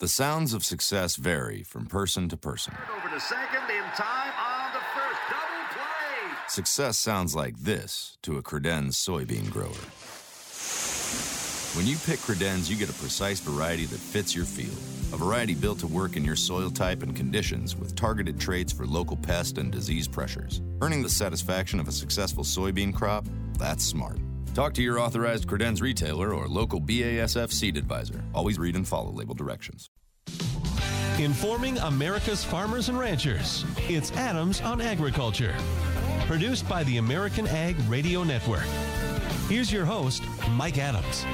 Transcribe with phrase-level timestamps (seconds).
[0.00, 2.72] The sounds of success vary from person to person.
[2.96, 6.38] Over to second in time on the first double play.
[6.48, 9.68] Success sounds like this to a credenz soybean grower.
[11.76, 14.78] When you pick credenz, you get a precise variety that fits your field.
[15.12, 18.86] A variety built to work in your soil type and conditions with targeted traits for
[18.86, 20.62] local pest and disease pressures.
[20.80, 23.26] Earning the satisfaction of a successful soybean crop?
[23.58, 24.16] That's smart.
[24.54, 28.24] Talk to your authorized credenz retailer or local BASF seed advisor.
[28.34, 29.89] Always read and follow label directions.
[31.20, 33.66] Informing America's farmers and ranchers.
[33.90, 35.54] It's Adams on Agriculture.
[36.26, 38.64] Produced by the American Ag Radio Network.
[39.46, 40.22] Here's your host,
[40.52, 41.26] Mike Adams.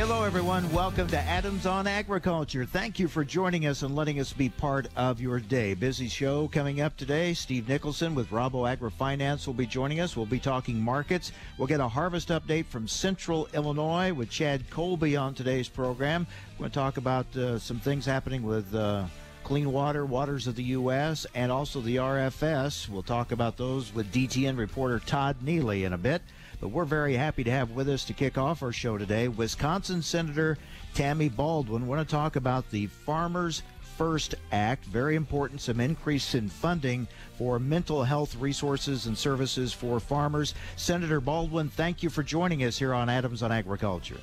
[0.00, 0.72] Hello, everyone.
[0.72, 2.64] Welcome to Adams on Agriculture.
[2.64, 5.74] Thank you for joining us and letting us be part of your day.
[5.74, 7.34] Busy show coming up today.
[7.34, 10.16] Steve Nicholson with Rabo AgriFinance will be joining us.
[10.16, 11.32] We'll be talking markets.
[11.58, 16.26] We'll get a harvest update from Central Illinois with Chad Colby on today's program.
[16.54, 18.74] We're going to talk about uh, some things happening with.
[18.74, 19.04] Uh,
[19.42, 22.88] Clean Water, Waters of the U.S., and also the RFS.
[22.88, 26.22] We'll talk about those with DTN reporter Todd Neely in a bit.
[26.60, 30.02] But we're very happy to have with us to kick off our show today Wisconsin
[30.02, 30.58] Senator
[30.94, 31.86] Tammy Baldwin.
[31.86, 33.62] We're going to talk about the Farmers
[33.96, 34.84] First Act.
[34.84, 37.08] Very important, some increase in funding
[37.38, 40.54] for mental health resources and services for farmers.
[40.76, 44.20] Senator Baldwin, thank you for joining us here on Adams on Agriculture.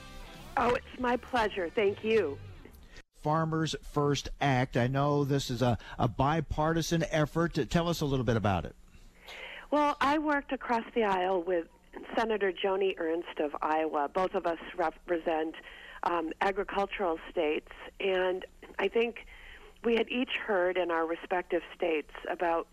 [0.58, 1.72] Oh, it's my pleasure.
[1.74, 2.38] Thank you.
[3.24, 4.78] Farmers First Act.
[4.78, 7.58] I know this is a, a bipartisan effort.
[7.70, 8.76] Tell us a little bit about it.
[9.70, 11.68] Well, I worked across the aisle with
[12.16, 14.10] Senator Joni Ernst of Iowa.
[14.14, 15.56] Both of us represent
[16.04, 18.46] um, agricultural states, and
[18.80, 19.26] I think
[19.84, 22.68] we had each heard in our respective states about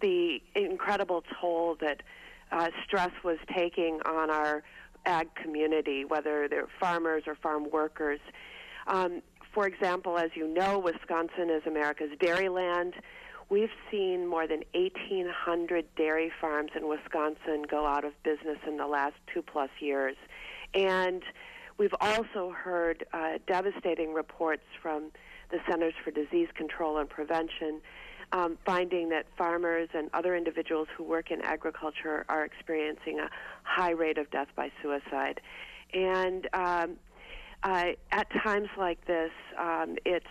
[0.00, 2.02] the incredible toll that
[2.50, 4.62] uh, stress was taking on our
[5.06, 8.20] ag community, whether they're farmers or farm workers.
[8.86, 12.94] Um, for example, as you know, Wisconsin is America's dairy land.
[13.52, 18.86] We've seen more than 1,800 dairy farms in Wisconsin go out of business in the
[18.86, 20.16] last two plus years.
[20.72, 21.22] And
[21.76, 25.10] we've also heard uh, devastating reports from
[25.50, 27.82] the Centers for Disease Control and Prevention
[28.32, 33.28] um, finding that farmers and other individuals who work in agriculture are experiencing a
[33.64, 35.42] high rate of death by suicide.
[35.92, 36.96] And um,
[37.64, 39.30] uh, at times like this,
[39.60, 40.24] um, it's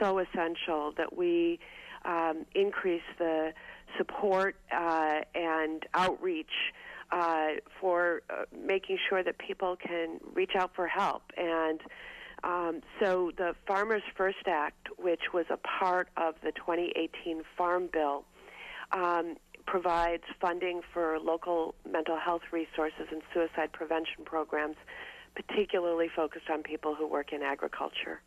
[0.00, 1.60] so essential that we
[2.04, 3.52] um, increase the
[3.96, 6.72] support uh, and outreach
[7.10, 7.48] uh,
[7.80, 11.22] for uh, making sure that people can reach out for help.
[11.36, 11.80] And
[12.42, 18.24] um, so the Farmers First Act, which was a part of the 2018 Farm Bill,
[18.92, 19.36] um,
[19.66, 24.76] provides funding for local mental health resources and suicide prevention programs,
[25.34, 28.20] particularly focused on people who work in agriculture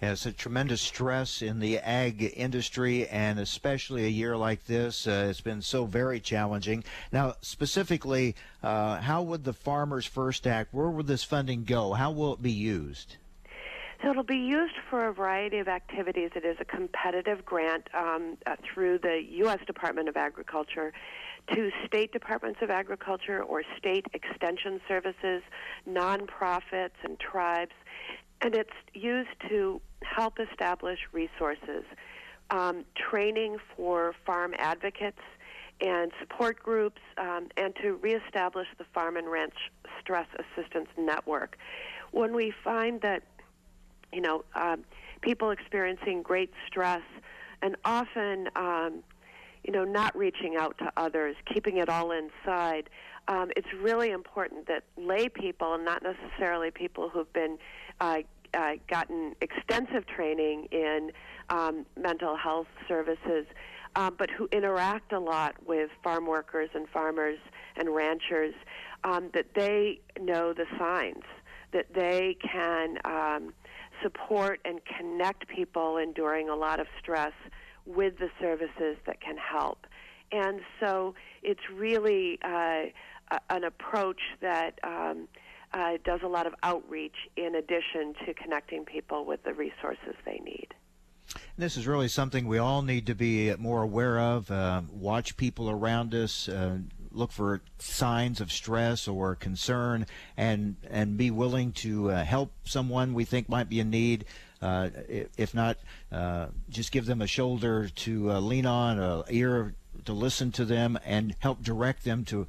[0.00, 5.26] has a tremendous stress in the ag industry, and especially a year like this, uh,
[5.30, 6.84] it's been so very challenging.
[7.12, 11.94] Now, specifically, uh, how would the Farmers First Act, where would this funding go?
[11.94, 13.16] How will it be used?
[14.02, 16.30] So it'll be used for a variety of activities.
[16.36, 19.60] It is a competitive grant um, uh, through the U.S.
[19.66, 20.92] Department of Agriculture
[21.54, 25.42] to state departments of agriculture or state extension services,
[25.88, 27.72] nonprofits, and tribes
[28.40, 31.84] and it's used to help establish resources,
[32.50, 35.20] um, training for farm advocates
[35.80, 39.54] and support groups, um, and to reestablish the Farm and Ranch
[40.00, 41.58] Stress Assistance Network.
[42.12, 43.22] When we find that,
[44.12, 44.84] you know, um,
[45.20, 47.02] people experiencing great stress
[47.60, 49.02] and often, um,
[49.64, 52.88] you know, not reaching out to others, keeping it all inside,
[53.28, 57.58] um, it's really important that lay people, and not necessarily people who've been
[58.00, 58.18] uh,
[58.54, 61.10] uh, gotten extensive training in
[61.50, 63.46] um, mental health services,
[63.96, 67.38] uh, but who interact a lot with farm workers and farmers
[67.76, 68.54] and ranchers,
[69.04, 71.24] um, that they know the signs,
[71.72, 73.52] that they can um,
[74.02, 77.32] support and connect people enduring a lot of stress
[77.84, 79.86] with the services that can help.
[80.32, 82.86] And so it's really uh,
[83.50, 85.28] an approach that um,
[85.72, 90.40] uh, does a lot of outreach in addition to connecting people with the resources they
[90.44, 90.74] need.
[91.58, 94.50] This is really something we all need to be more aware of.
[94.50, 96.48] Uh, watch people around us.
[96.48, 96.78] Uh,
[97.10, 103.14] look for signs of stress or concern, and and be willing to uh, help someone
[103.14, 104.26] we think might be in need.
[104.62, 104.88] Uh,
[105.36, 105.78] if not,
[106.12, 109.74] uh, just give them a shoulder to uh, lean on, a ear
[110.04, 112.46] to listen to them, and help direct them to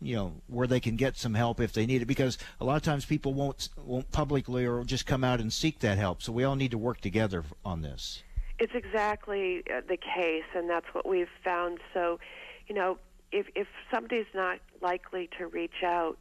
[0.00, 2.76] you know where they can get some help if they need it because a lot
[2.76, 6.22] of times people won't won't publicly or just come out and seek that help.
[6.22, 8.22] So we all need to work together on this.
[8.58, 11.78] It's exactly uh, the case and that's what we've found.
[11.92, 12.18] So
[12.66, 12.98] you know
[13.32, 16.18] if if somebody's not likely to reach out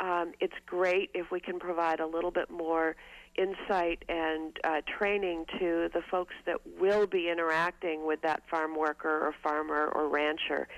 [0.00, 2.94] um, it's great if we can provide a little bit more
[3.36, 9.26] insight and uh, training to the folks that will be interacting with that farm worker
[9.26, 10.68] or farmer or rancher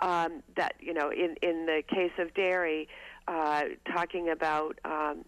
[0.00, 2.88] um, that you know, in in the case of dairy,
[3.28, 4.78] uh, talking about.
[4.84, 5.24] Um,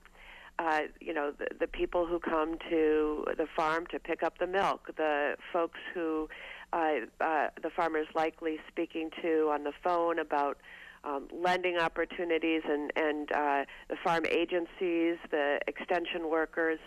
[0.58, 4.46] uh, you know the, the people who come to the farm to pick up the
[4.46, 6.28] milk, the folks who
[6.72, 10.58] uh, uh, the farmers likely speaking to on the phone about
[11.04, 16.78] um, lending opportunities and and uh, the farm agencies, the extension workers,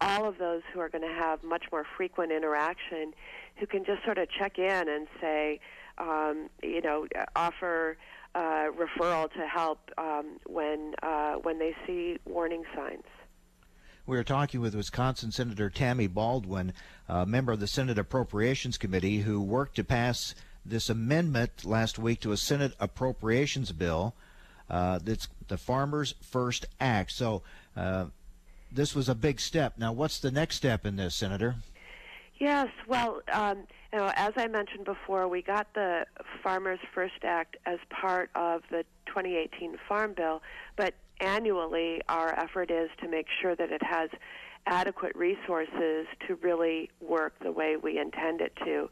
[0.00, 3.12] all of those who are going to have much more frequent interaction,
[3.56, 5.60] who can just sort of check in and say,
[6.00, 7.06] um, you know,
[7.36, 7.96] offer
[8.34, 13.04] uh, referral to help um, when uh, when they see warning signs.
[14.06, 16.72] We are talking with Wisconsin Senator Tammy Baldwin,
[17.08, 22.20] a member of the Senate Appropriations Committee, who worked to pass this amendment last week
[22.20, 24.14] to a Senate appropriations bill.
[24.68, 27.12] Uh, that's the Farmers First Act.
[27.12, 27.42] So
[27.76, 28.06] uh,
[28.72, 29.74] this was a big step.
[29.78, 31.56] Now, what's the next step in this, Senator?
[32.40, 36.06] Yes, well, um, you know, as I mentioned before, we got the
[36.42, 40.40] Farmers First Act as part of the 2018 Farm Bill,
[40.74, 44.08] but annually our effort is to make sure that it has
[44.66, 48.88] adequate resources to really work the way we intend it to.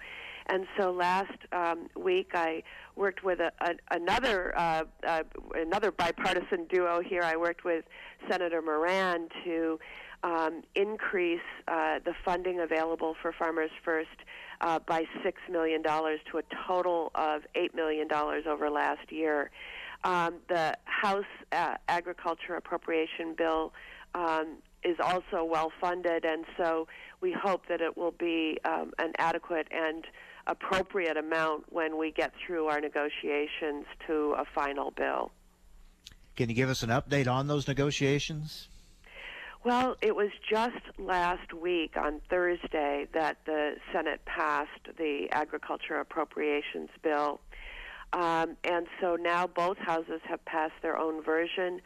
[0.50, 2.62] And so last um, week I
[2.96, 5.22] worked with a, a, another uh, uh,
[5.54, 7.22] another bipartisan duo here.
[7.22, 7.84] I worked with
[8.30, 9.78] Senator Moran to
[10.22, 14.08] um, increase uh, the funding available for Farmers First
[14.60, 19.50] uh, by $6 million to a total of $8 million over last year.
[20.04, 23.72] Um, the House uh, Agriculture Appropriation Bill
[24.14, 26.86] um, is also well funded, and so
[27.20, 30.04] we hope that it will be um, an adequate and
[30.46, 35.30] appropriate amount when we get through our negotiations to a final bill.
[36.36, 38.68] Can you give us an update on those negotiations?
[39.64, 46.90] Well, it was just last week on Thursday that the Senate passed the Agriculture Appropriations
[47.02, 47.40] Bill.
[48.12, 51.80] Um, and so now both houses have passed their own version.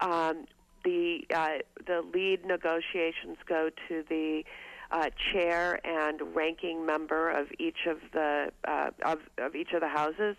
[0.00, 0.46] Um,
[0.84, 4.42] the uh, the lead negotiations go to the
[4.90, 9.88] uh, chair and ranking member of each of the uh, of, of each of the
[9.88, 10.36] houses,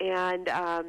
[0.00, 0.86] and um,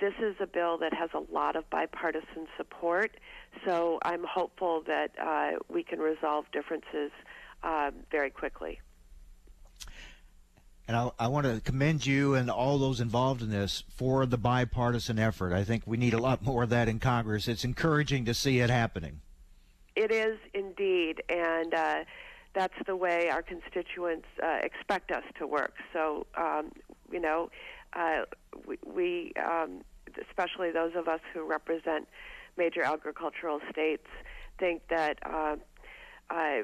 [0.00, 3.16] this is a bill that has a lot of bipartisan support.
[3.64, 7.10] So I'm hopeful that uh, we can resolve differences
[7.62, 8.80] um, very quickly.
[10.86, 14.38] And I, I, want to commend you and all those involved in this for the
[14.38, 15.52] bipartisan effort.
[15.52, 17.46] I think we need a lot more of that in Congress.
[17.46, 19.20] It's encouraging to see it happening.
[19.96, 22.04] It is indeed, and uh,
[22.54, 25.74] that's the way our constituents uh, expect us to work.
[25.92, 26.72] So, um,
[27.12, 27.50] you know,
[27.94, 28.22] uh,
[28.66, 29.82] we, we um,
[30.28, 32.08] especially those of us who represent
[32.56, 34.06] major agricultural states
[34.58, 35.56] think that uh,
[36.30, 36.62] uh,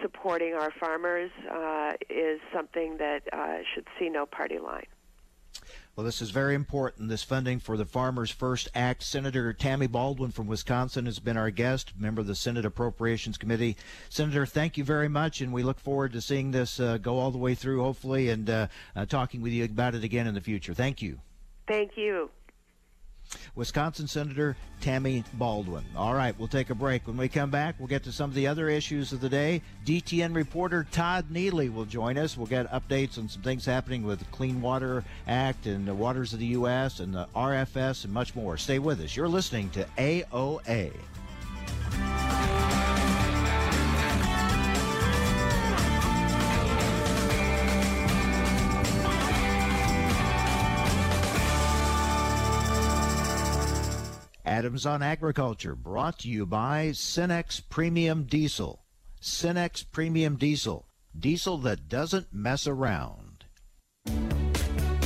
[0.00, 4.86] supporting our farmers uh, is something that uh, should see no party line.
[5.94, 7.10] Well, this is very important.
[7.10, 9.02] This funding for the Farmers First Act.
[9.02, 13.76] Senator Tammy Baldwin from Wisconsin has been our guest, member of the Senate Appropriations Committee.
[14.08, 17.30] Senator, thank you very much, and we look forward to seeing this uh, go all
[17.30, 20.40] the way through, hopefully, and uh, uh, talking with you about it again in the
[20.40, 20.72] future.
[20.72, 21.20] Thank you.
[21.68, 22.30] Thank you.
[23.54, 25.84] Wisconsin Senator Tammy Baldwin.
[25.96, 27.06] All right, we'll take a break.
[27.06, 29.62] When we come back, we'll get to some of the other issues of the day.
[29.84, 32.36] DTN reporter Todd Neely will join us.
[32.36, 36.32] We'll get updates on some things happening with the Clean Water Act and the waters
[36.32, 37.00] of the U.S.
[37.00, 38.56] and the RFS and much more.
[38.56, 39.16] Stay with us.
[39.16, 40.92] You're listening to AOA.
[54.62, 58.80] Adams on Agriculture, brought to you by Cenex Premium Diesel.
[59.20, 60.86] Cenex Premium Diesel,
[61.18, 63.21] diesel that doesn't mess around.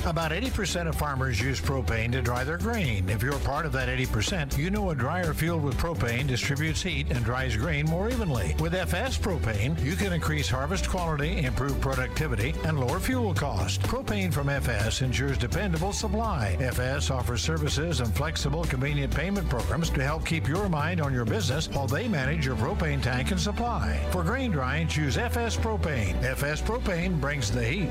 [0.06, 3.08] About 80% of farmers use propane to dry their grain.
[3.08, 7.10] If you're part of that 80%, you know a dryer field with propane distributes heat
[7.10, 8.54] and dries grain more evenly.
[8.60, 13.82] With FS propane, you can increase harvest quality, improve productivity, and lower fuel cost.
[13.82, 16.56] Propane from FS ensures dependable supply.
[16.60, 21.24] FS offers services and flexible, convenient payment programs to help keep your mind on your
[21.24, 24.00] business while they manage your propane tank and supply.
[24.12, 26.22] For grain drying, choose FS propane.
[26.22, 27.90] FS propane brings the heat.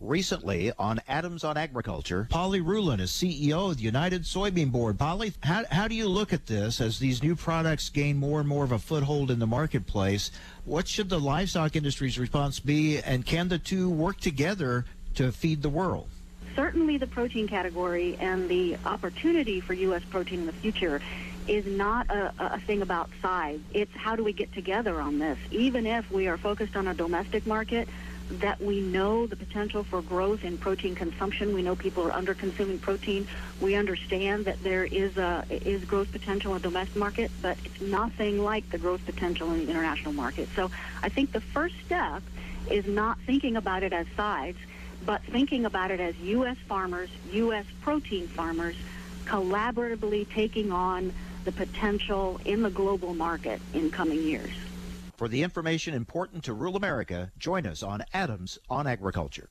[0.00, 4.96] Recently on Adams on Agriculture, Polly Ruhland is CEO of the United Soybean Board.
[4.96, 8.48] Polly, how, how do you look at this as these new products gain more and
[8.48, 10.30] more of a foothold in the marketplace?
[10.64, 14.84] What should the livestock industry's response be, and can the two work together
[15.16, 16.06] to feed the world?
[16.54, 20.04] Certainly, the protein category and the opportunity for U.S.
[20.08, 21.02] protein in the future
[21.48, 23.58] is not a, a, thing about size.
[23.72, 25.38] It's how do we get together on this.
[25.50, 27.88] Even if we are focused on a domestic market,
[28.30, 31.54] that we know the potential for growth in protein consumption.
[31.54, 33.26] We know people are under consuming protein.
[33.60, 37.80] We understand that there is a is growth potential in the domestic market, but it's
[37.80, 40.48] nothing like the growth potential in the international market.
[40.54, 40.70] So
[41.02, 42.22] I think the first step
[42.70, 44.58] is not thinking about it as sides,
[45.04, 46.56] but thinking about it as U.S.
[46.68, 47.64] farmers, U.S.
[47.80, 48.76] protein farmers,
[49.24, 51.12] collaboratively taking on
[51.44, 54.52] the potential in the global market in coming years.
[55.18, 59.50] For the information important to rural America, join us on Adams on Agriculture.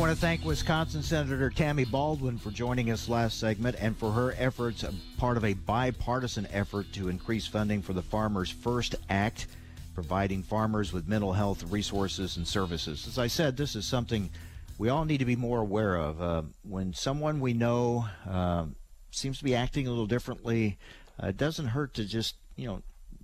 [0.00, 4.10] I want to thank Wisconsin Senator Tammy Baldwin for joining us last segment and for
[4.10, 4.82] her efforts,
[5.18, 9.46] part of a bipartisan effort to increase funding for the Farmers First Act,
[9.92, 13.06] providing farmers with mental health resources and services.
[13.06, 14.30] As I said, this is something
[14.78, 16.22] we all need to be more aware of.
[16.22, 18.64] Uh, when someone we know uh,
[19.10, 20.78] seems to be acting a little differently,
[21.22, 22.80] uh, it doesn't hurt to just, you know,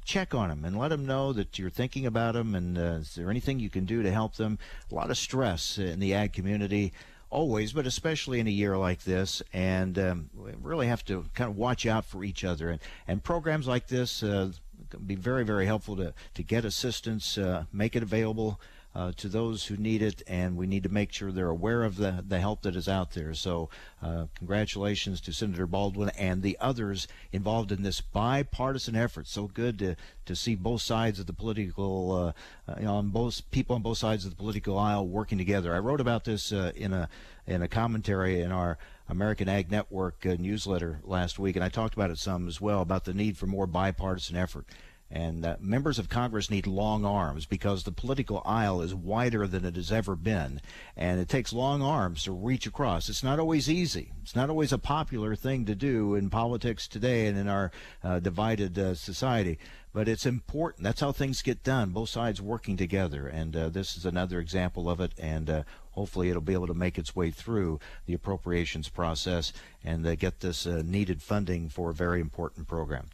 [0.06, 3.16] check on them and let them know that you're thinking about them and uh, is
[3.16, 4.58] there anything you can do to help them.
[4.90, 6.92] A lot of stress in the ag community
[7.28, 9.42] always, but especially in a year like this.
[9.52, 12.70] And um, we really have to kind of watch out for each other.
[12.70, 14.52] And, and programs like this uh,
[14.90, 18.60] can be very, very helpful to, to get assistance, uh, make it available
[18.96, 21.96] uh, to those who need it, and we need to make sure they're aware of
[21.96, 23.34] the, the help that is out there.
[23.34, 23.68] So,
[24.02, 29.26] uh, congratulations to Senator Baldwin and the others involved in this bipartisan effort.
[29.28, 33.10] So good to, to see both sides of the political, uh, uh you know, on
[33.10, 35.74] both people on both sides of the political aisle working together.
[35.74, 37.10] I wrote about this uh, in a
[37.46, 38.78] in a commentary in our
[39.10, 42.80] American Ag Network uh, newsletter last week, and I talked about it some as well
[42.80, 44.66] about the need for more bipartisan effort.
[45.10, 49.64] And uh, members of Congress need long arms because the political aisle is wider than
[49.64, 50.60] it has ever been.
[50.96, 53.08] And it takes long arms to reach across.
[53.08, 54.12] It's not always easy.
[54.22, 57.70] It's not always a popular thing to do in politics today and in our
[58.02, 59.58] uh, divided uh, society.
[59.92, 60.82] But it's important.
[60.82, 63.28] That's how things get done, both sides working together.
[63.28, 65.12] And uh, this is another example of it.
[65.18, 69.52] And uh, hopefully it'll be able to make its way through the appropriations process
[69.84, 73.08] and uh, get this needed funding for a very important program.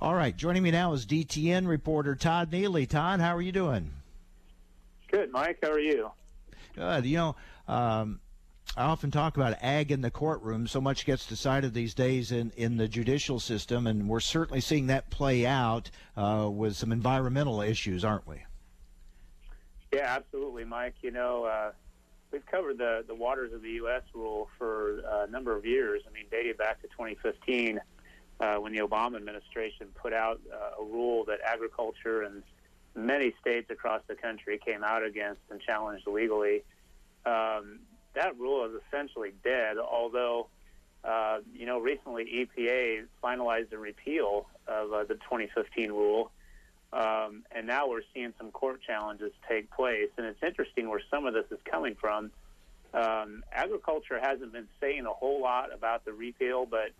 [0.00, 2.86] All right, joining me now is DTN reporter Todd Neely.
[2.86, 3.90] Todd, how are you doing?
[5.10, 5.58] Good, Mike.
[5.60, 6.12] How are you?
[6.76, 7.04] Good.
[7.04, 7.36] You know,
[7.66, 8.20] um,
[8.76, 10.68] I often talk about ag in the courtroom.
[10.68, 14.86] So much gets decided these days in, in the judicial system, and we're certainly seeing
[14.86, 18.44] that play out uh, with some environmental issues, aren't we?
[19.92, 20.94] Yeah, absolutely, Mike.
[21.02, 21.72] You know, uh,
[22.30, 24.02] we've covered the, the waters of the U.S.
[24.14, 26.02] rule for a number of years.
[26.08, 27.80] I mean, dating back to 2015,
[28.40, 32.42] uh, when the Obama administration put out uh, a rule that agriculture and
[32.94, 36.62] many states across the country came out against and challenged legally.
[37.26, 37.80] Um,
[38.14, 40.48] that rule is essentially dead, although,
[41.04, 46.30] uh, you know, recently EPA finalized a repeal of uh, the 2015 rule.
[46.92, 50.08] Um, and now we're seeing some court challenges take place.
[50.16, 52.30] And it's interesting where some of this is coming from.
[52.94, 56.90] Um, agriculture hasn't been saying a whole lot about the repeal, but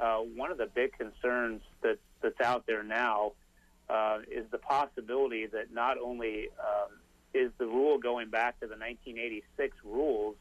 [0.00, 3.32] uh, one of the big concerns that, that's out there now
[3.88, 6.98] uh, is the possibility that not only um,
[7.34, 10.36] is the rule going back to the 1986 rules,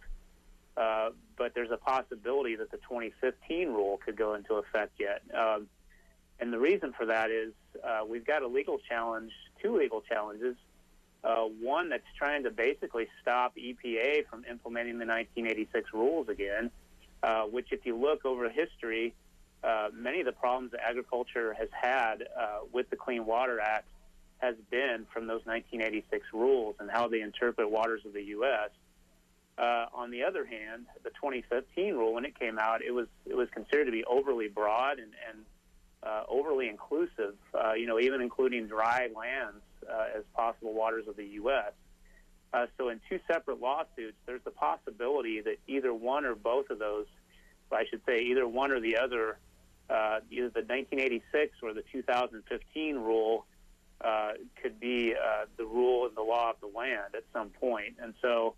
[0.75, 5.21] uh, but there's a possibility that the 2015 rule could go into effect yet.
[5.35, 5.67] Um,
[6.39, 10.55] and the reason for that is uh, we've got a legal challenge, two legal challenges.
[11.23, 16.69] Uh, one that's trying to basically stop EPA from implementing the 1986 rules again,
[17.23, 19.15] uh, which, if you look over history,
[19.63, 23.87] uh, many of the problems that agriculture has had uh, with the Clean Water Act
[24.37, 28.69] has been from those 1986 rules and how they interpret waters of the U.S.
[29.57, 33.35] Uh, on the other hand, the 2015 rule, when it came out, it was it
[33.35, 35.39] was considered to be overly broad and, and
[36.03, 37.35] uh, overly inclusive.
[37.53, 41.73] Uh, you know, even including dry lands uh, as possible waters of the U.S.
[42.53, 46.79] Uh, so, in two separate lawsuits, there's the possibility that either one or both of
[46.79, 47.07] those,
[47.71, 49.37] I should say, either one or the other,
[49.89, 53.46] uh, either the 1986 or the 2015 rule,
[54.62, 55.13] could be
[55.58, 57.96] the rule and the law of the land at some point.
[58.01, 58.56] And so.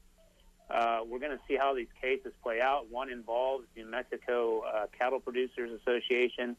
[0.72, 2.92] Uh, we're going to see how these cases play out.
[2.92, 6.56] One involves New Mexico uh, Cattle Producers Association,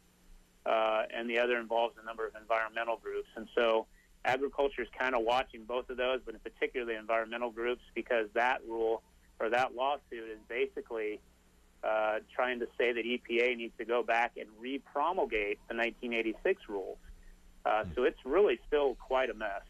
[0.67, 3.29] uh, and the other involves a number of environmental groups.
[3.37, 3.87] And so
[4.25, 8.27] agriculture is kind of watching both of those, but in particular the environmental groups, because
[8.35, 9.03] that rule
[9.39, 11.21] or that lawsuit is basically
[11.83, 16.99] uh, trying to say that EPA needs to go back and repromulgate the 1986 rules.
[17.65, 19.63] Uh, so it's really still quite a mess.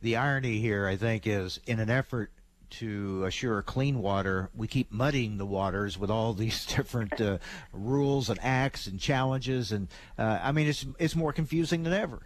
[0.00, 2.30] The irony here, I think, is in an effort
[2.70, 7.38] to assure clean water, we keep muddying the waters with all these different uh,
[7.72, 9.88] rules and acts and challenges, and
[10.18, 12.22] uh, I mean, it's it's more confusing than ever.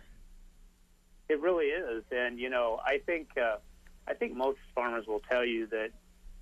[1.29, 3.57] It really is, and you know, I think uh,
[4.07, 5.91] I think most farmers will tell you that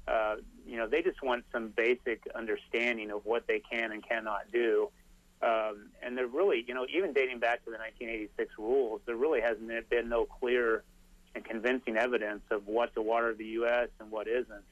[0.06, 0.36] uh,
[0.66, 4.90] you know they just want some basic understanding of what they can and cannot do.
[5.42, 9.42] Um, and there really, you know, even dating back to the 1986 rules, there really
[9.42, 10.84] hasn't been no clear
[11.34, 13.88] and convincing evidence of what's a water of the U.S.
[14.00, 14.64] and what isn't.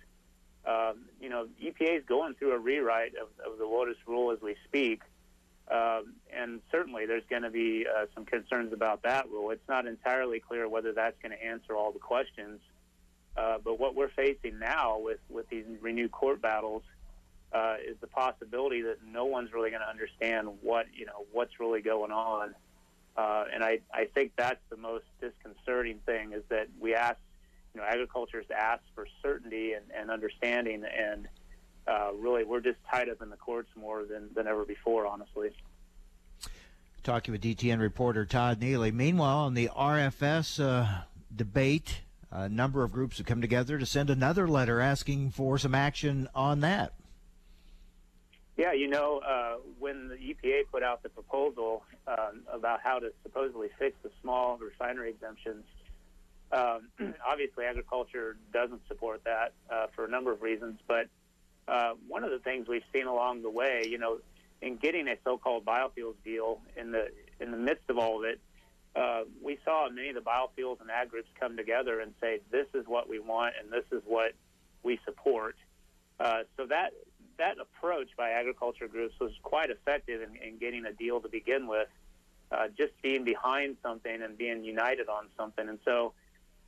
[0.65, 4.41] Um, you know, EPA is going through a rewrite of, of the WOTUS rule as
[4.41, 5.03] we speak,
[5.69, 9.51] um, and certainly there's going to be uh, some concerns about that rule.
[9.51, 12.61] It's not entirely clear whether that's going to answer all the questions,
[13.37, 16.83] uh, but what we're facing now with, with these renewed court battles
[17.53, 21.61] uh, is the possibility that no one's really going to understand what you know what's
[21.61, 22.55] really going on.
[23.17, 27.19] Uh, and I, I think that's the most disconcerting thing is that we ask,
[27.75, 31.29] you know, agriculture ask for certainty and, and understanding, and
[31.87, 35.51] uh, really we're just tied up in the courts more than, than ever before, honestly.
[37.03, 38.93] Talking with DTN reporter Todd Neely.
[38.93, 41.03] Meanwhile, on the RFS uh,
[41.35, 42.01] debate,
[42.33, 46.29] a number of groups have come together to send another letter asking for some action
[46.35, 46.95] on that.
[48.57, 53.13] Yeah, you know, uh, when the EPA put out the proposal um, about how to
[53.23, 55.65] supposedly fix the small refinery exemptions,
[56.53, 56.89] um,
[57.27, 60.79] obviously agriculture doesn't support that uh, for a number of reasons.
[60.87, 61.09] But
[61.69, 64.19] uh, one of the things we've seen along the way, you know,
[64.61, 67.09] in getting a so-called biofuels deal in the
[67.41, 68.39] in the midst of all of it,
[68.95, 72.67] uh, we saw many of the biofuels and ag groups come together and say, "This
[72.75, 74.33] is what we want, and this is what
[74.83, 75.57] we support."
[76.21, 76.93] Uh, so that
[77.39, 81.67] that approach by agriculture groups was quite effective in, in getting a deal to begin
[81.67, 81.89] with,
[82.51, 85.67] uh, just being behind something and being united on something.
[85.67, 86.13] And so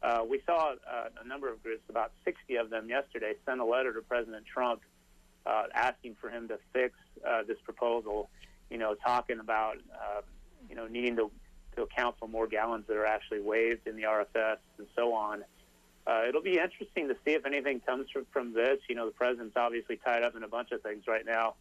[0.02, 3.64] uh, we saw uh, a number of groups, about 60 of them yesterday, send a
[3.64, 4.80] letter to President Trump
[5.44, 6.94] uh, asking for him to fix
[7.46, 8.30] this proposal,
[8.70, 9.76] you know, talking about,
[10.68, 11.30] you know, needing to,
[11.76, 15.44] to account for more gallons that are actually waived in the RFS and so on
[16.06, 18.78] uh, it'll be interesting to see if anything comes from, from this.
[18.88, 21.54] You know, the president's obviously tied up in a bunch of things right now,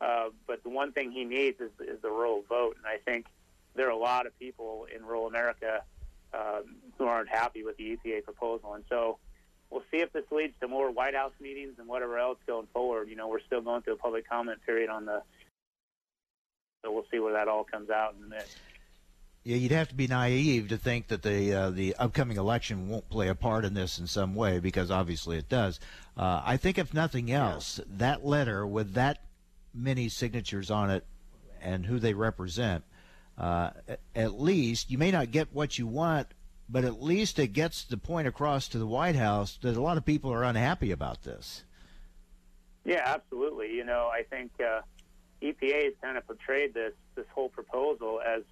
[0.00, 3.26] uh, but the one thing he needs is, is the rural vote, and I think
[3.74, 5.82] there are a lot of people in rural America
[6.34, 9.18] um, who aren't happy with the EPA proposal, and so
[9.70, 13.08] we'll see if this leads to more White House meetings and whatever else going forward.
[13.08, 15.22] You know, we're still going through a public comment period on the,
[16.84, 18.54] so we'll see where that all comes out in a minute.
[19.42, 23.08] Yeah, you'd have to be naive to think that the uh, the upcoming election won't
[23.08, 25.80] play a part in this in some way, because obviously it does.
[26.16, 27.84] Uh, I think, if nothing else, yeah.
[27.96, 29.22] that letter with that
[29.72, 31.06] many signatures on it
[31.62, 32.84] and who they represent,
[33.38, 33.70] uh,
[34.14, 36.26] at least you may not get what you want
[36.70, 39.96] but at least it gets the point across to the White House that a lot
[39.96, 41.64] of people are unhappy about this.
[42.84, 43.72] Yeah, absolutely.
[43.72, 44.80] You know, I think uh,
[45.42, 48.42] EPA has kind of portrayed this this whole proposal as,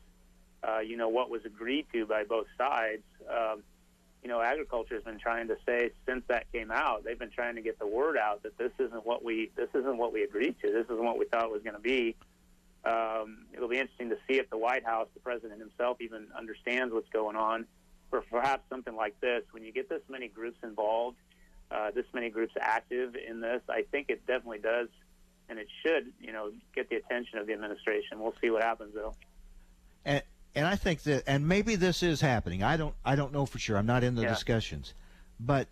[0.66, 3.02] uh, you know, what was agreed to by both sides.
[3.30, 3.62] Um,
[4.22, 7.54] you know, agriculture has been trying to say since that came out, they've been trying
[7.54, 10.56] to get the word out that this isn't what we this isn't what we agreed
[10.62, 10.72] to.
[10.72, 12.16] This isn't what we thought it was going to be.
[12.84, 16.92] Um, it'll be interesting to see if the White House, the president himself, even understands
[16.92, 17.66] what's going on.
[18.10, 21.18] Or perhaps something like this, when you get this many groups involved,
[21.70, 24.88] uh, this many groups active in this, I think it definitely does,
[25.50, 28.18] and it should, you know, get the attention of the administration.
[28.18, 29.14] We'll see what happens, though.
[30.06, 30.22] And
[30.58, 32.62] and I think that, and maybe this is happening.
[32.62, 33.76] I don't, I don't know for sure.
[33.78, 34.30] I'm not in the Yeah.
[34.30, 34.92] discussions,
[35.38, 35.68] but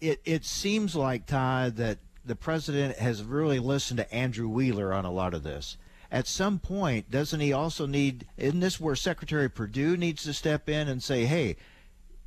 [0.00, 5.04] it it seems like Todd that the president has really listened to Andrew Wheeler on
[5.04, 5.76] a lot of this.
[6.10, 8.26] At some point, doesn't he also need?
[8.36, 11.56] Isn't this where Secretary Perdue needs to step in and say, "Hey,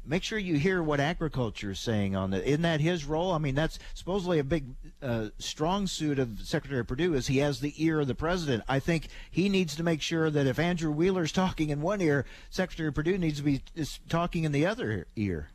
[0.08, 2.48] make sure you hear what agriculture is saying on that.
[2.48, 3.32] Isn't that his role?
[3.32, 4.66] I mean, that's supposedly a big,
[5.02, 8.64] uh, strong suit of Secretary Perdue is he has the ear of the president.
[8.68, 12.26] I think he needs to make sure that if Andrew Wheeler's talking in one ear,
[12.50, 13.62] Secretary Perdue needs to be
[14.10, 15.50] talking in the other ear.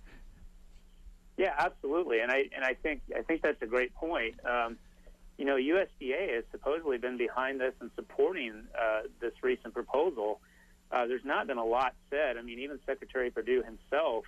[1.36, 4.38] Yeah, absolutely, and I and I think I think that's a great point.
[4.44, 4.76] Um,
[5.38, 10.40] you know, USDA has supposedly been behind this and supporting uh, this recent proposal.
[10.92, 12.36] Uh, there's not been a lot said.
[12.36, 14.24] I mean, even Secretary Perdue himself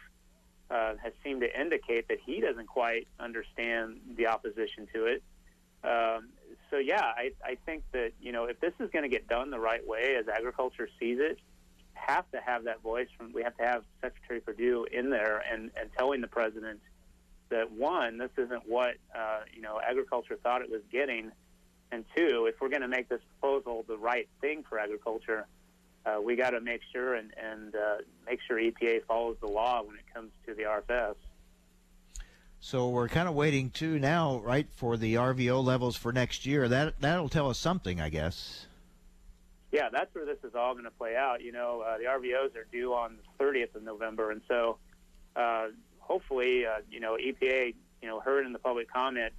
[0.70, 5.22] uh, has seemed to indicate that he doesn't quite understand the opposition to it.
[5.82, 6.28] Um,
[6.70, 9.50] so yeah, I, I think that you know if this is going to get done
[9.50, 11.38] the right way as agriculture sees it,
[11.92, 13.32] have to have that voice from.
[13.32, 16.80] We have to have Secretary Perdue in there and, and telling the president
[17.50, 21.30] that one, this isn't what uh, you know agriculture thought it was getting,
[21.92, 25.46] and two, if we're going to make this proposal the right thing for agriculture,
[26.06, 29.82] uh, we got to make sure and, and uh, make sure EPA follows the law
[29.82, 31.14] when it comes to the RFS.
[32.60, 36.66] So we're kind of waiting too now, right, for the RVO levels for next year.
[36.66, 38.66] That that'll tell us something, I guess.
[39.70, 41.42] Yeah, that's where this is all going to play out.
[41.42, 44.78] You know, uh, the RVOs are due on the 30th of November, and so
[45.36, 45.66] uh,
[45.98, 49.32] hopefully, uh, you know, EPA, you know, heard in the public comment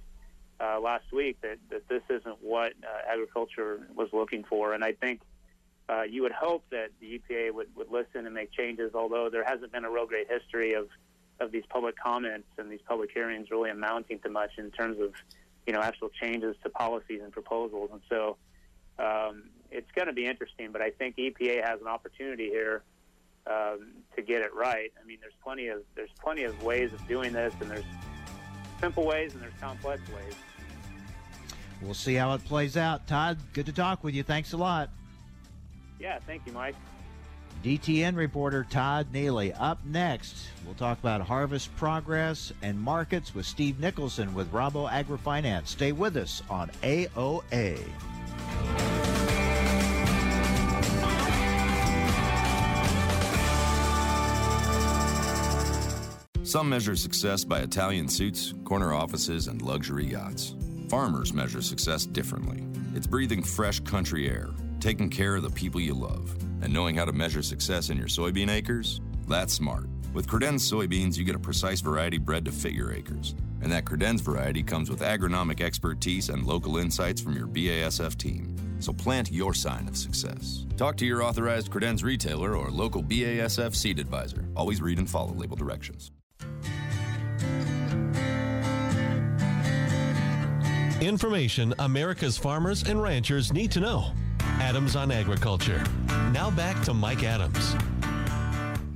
[0.60, 4.92] uh, last week that, that this isn't what uh, agriculture was looking for, and I
[4.92, 5.20] think
[5.88, 8.92] uh, you would hope that the EPA would, would listen and make changes.
[8.94, 10.88] Although there hasn't been a real great history of
[11.38, 15.12] of these public comments and these public hearings really amounting to much in terms of,
[15.66, 18.36] you know, actual changes to policies and proposals, and so.
[18.98, 22.82] Um, it's going to be interesting, but I think EPA has an opportunity here
[23.46, 24.92] um, to get it right.
[25.00, 27.84] I mean, there's plenty of there's plenty of ways of doing this, and there's
[28.80, 30.34] simple ways and there's complex ways.
[31.82, 33.06] We'll see how it plays out.
[33.06, 34.22] Todd, good to talk with you.
[34.22, 34.90] Thanks a lot.
[35.98, 36.74] Yeah, thank you, Mike.
[37.62, 39.52] DTN reporter Todd Neely.
[39.54, 45.68] Up next, we'll talk about harvest progress and markets with Steve Nicholson with Rabo AgriFinance.
[45.68, 47.78] Stay with us on AOA.
[56.44, 60.54] Some measure success by Italian suits, corner offices, and luxury yachts.
[60.88, 62.64] Farmers measure success differently.
[62.94, 64.50] It's breathing fresh country air,
[64.86, 68.06] taking care of the people you love, and knowing how to measure success in your
[68.06, 69.00] soybean acres?
[69.26, 69.88] That's smart.
[70.14, 73.34] With Credenz soybeans, you get a precise variety bred to fit your acres.
[73.62, 78.54] And that Credenz variety comes with agronomic expertise and local insights from your BASF team.
[78.78, 80.66] So plant your sign of success.
[80.76, 84.48] Talk to your authorized Credenz retailer or local BASF seed advisor.
[84.54, 86.12] Always read and follow label directions.
[91.00, 94.12] Information America's farmers and ranchers need to know.
[94.60, 95.82] Adams on Agriculture.
[96.32, 97.76] Now back to Mike Adams.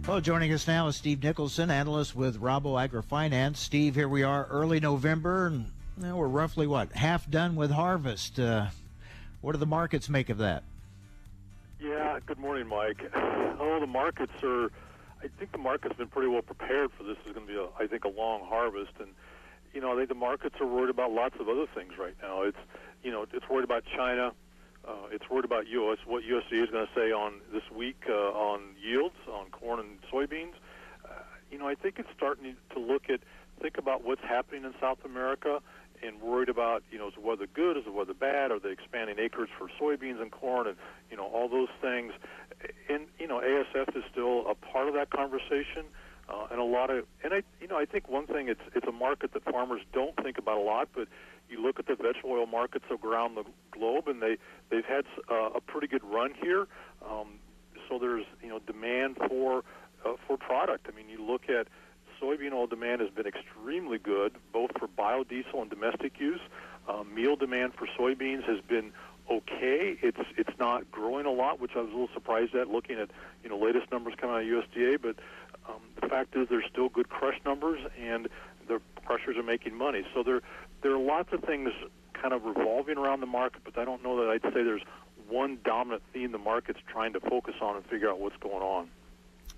[0.08, 3.56] Well, joining us now is Steve Nicholson, analyst with Rabo AgriFinance.
[3.56, 5.66] Steve, here we are, early November, and
[5.98, 8.40] you know, we're roughly what half done with harvest.
[8.40, 8.68] Uh,
[9.42, 10.64] what do the markets make of that?
[11.78, 13.10] Yeah, good morning, Mike.
[13.62, 14.70] Oh, the markets are.
[15.22, 17.18] I think the market's been pretty well prepared for this.
[17.26, 19.10] Is going to be, a, I think, a long harvest, and
[19.74, 22.40] you know, I think the markets are worried about lots of other things right now.
[22.40, 22.56] It's,
[23.02, 24.32] you know, it's worried about China.
[24.86, 25.98] Uh, it's worried about U.S.
[26.06, 29.98] What USDA is going to say on this week uh, on yields on corn and
[30.12, 30.54] soybeans.
[31.04, 31.10] Uh,
[31.50, 33.20] you know, I think it's starting to look at
[33.60, 35.60] think about what's happening in South America
[36.02, 37.76] and worried about, you know, is the weather good?
[37.76, 38.50] Is the weather bad?
[38.50, 40.76] Are they expanding acres for soybeans and corn and,
[41.10, 42.12] you know, all those things?
[42.88, 45.84] And, you know, ASF is still a part of that conversation.
[46.28, 48.86] Uh, and a lot of, and I, you know, I think one thing it's it's
[48.86, 51.08] a market that farmers don't think about a lot, but
[51.50, 54.36] you look at the vegetable oil markets around the globe, and they
[54.70, 56.66] they've had uh, a pretty good run here.
[57.08, 57.38] Um,
[57.88, 59.64] so there's you know demand for
[60.04, 60.86] uh, for product.
[60.92, 61.66] I mean, you look at
[62.20, 66.40] soybean oil demand has been extremely good, both for biodiesel and domestic use.
[66.88, 68.92] Uh, meal demand for soybeans has been
[69.30, 69.98] okay.
[70.02, 73.10] It's it's not growing a lot, which I was a little surprised at looking at
[73.42, 75.00] you know latest numbers coming out of USDA.
[75.00, 75.16] But
[75.68, 78.28] um, the fact is, there's still good crush numbers, and
[78.66, 80.04] the crushers are making money.
[80.14, 80.40] So there
[80.82, 81.70] there are lots of things
[82.14, 84.82] kind of revolving around the market, but I don't know that I'd say there's
[85.28, 88.90] one dominant theme the market's trying to focus on and figure out what's going on.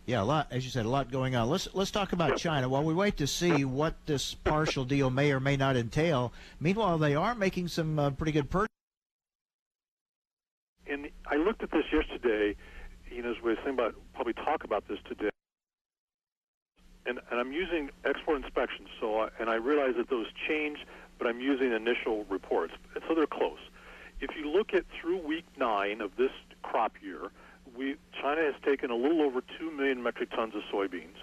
[0.05, 1.49] Yeah, a lot, as you said, a lot going on.
[1.49, 5.31] Let's let's talk about China while we wait to see what this partial deal may
[5.31, 6.33] or may not entail.
[6.59, 8.69] Meanwhile, they are making some uh, pretty good purchases.
[10.89, 12.57] And I looked at this yesterday.
[13.11, 15.31] You know, as we were thinking about probably talk about this today.
[17.07, 20.79] And, and I'm using export inspections, so I, and I realize that those change,
[21.23, 22.75] but I'm using initial reports,
[23.07, 23.61] so they're close.
[24.21, 26.33] If you look at through week nine of this
[26.63, 27.31] crop year,
[27.77, 31.15] we China has taken a little over two million metric tons of soybeans,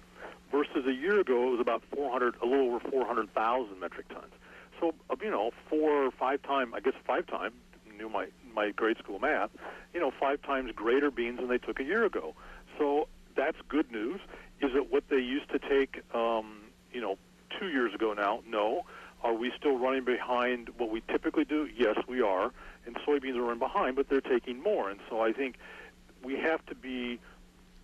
[0.53, 4.31] versus a year ago it was about 400, a little over 400,000 metric tons.
[4.79, 7.51] So uh, you know, four or five time, I guess five time,
[7.97, 9.49] knew my my grade school math,
[9.93, 12.35] you know, five times greater beans than they took a year ago.
[12.77, 14.21] So that's good news.
[14.61, 16.61] Is it what they used to take, um,
[16.93, 17.17] you know,
[17.59, 18.41] two years ago now?
[18.47, 18.85] No.
[19.23, 21.67] Are we still running behind what we typically do?
[21.75, 22.51] Yes, we are.
[22.85, 24.89] And soybeans are running behind, but they're taking more.
[24.89, 25.55] And so I think
[26.23, 27.19] we have to be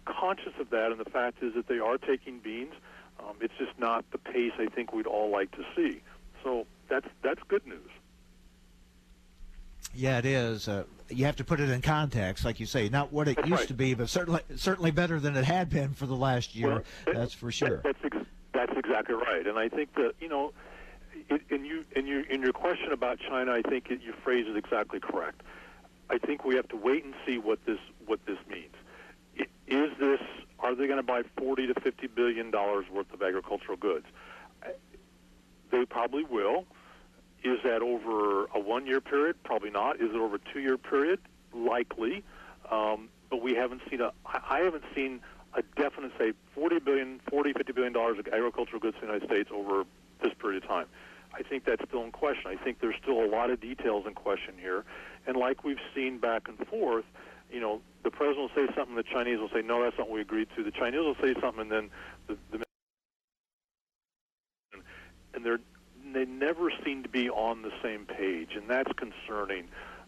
[0.06, 0.92] conscious of that.
[0.92, 2.74] And the fact is that they are taking beans.
[3.20, 6.02] Um, it's just not the pace I think we'd all like to see.
[6.44, 7.90] So that's that's good news.
[9.94, 10.68] Yeah, it is.
[10.68, 13.48] Uh, you have to put it in context, like you say, not what it That's
[13.48, 13.68] used right.
[13.70, 16.68] to be, but certainly certainly better than it had been for the last year.
[16.70, 17.82] Well, that- that's for sure.
[17.84, 18.18] That's ex-
[18.54, 20.52] that's exactly right, and I think that you know,
[21.30, 24.48] it, in you in your in your question about China, I think it, you phrase
[24.48, 25.42] is exactly correct.
[26.10, 28.74] I think we have to wait and see what this what this means.
[29.68, 30.22] Is this
[30.60, 34.06] are they going to buy forty to fifty billion dollars worth of agricultural goods?
[35.72, 36.66] They probably will.
[37.44, 39.36] Is that over a one-year period?
[39.44, 39.98] Probably not.
[39.98, 41.20] Is it over a two-year period?
[41.54, 42.24] Likely.
[42.72, 44.12] Um, but we haven't seen a.
[44.26, 45.22] I I haven't seen
[45.56, 49.28] a definite say 40 billion, 40, 50 billion dollars of agricultural goods in the United
[49.28, 49.84] States over
[50.22, 50.86] this period of time.
[51.38, 52.46] I think that's still in question.
[52.48, 54.86] I think there's still a lot of details in question here,
[55.28, 57.06] and like we've seen back and forth,
[57.52, 60.16] you know, the president will say something, the Chinese will say, no, that's not what
[60.16, 60.64] we agreed to.
[60.64, 61.90] The Chinese will say something, and then
[62.28, 62.64] the, the
[65.34, 65.60] and they're
[66.14, 69.66] they never seem to be on the same page, and that's concerning